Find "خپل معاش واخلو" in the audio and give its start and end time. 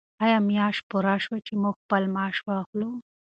1.83-2.89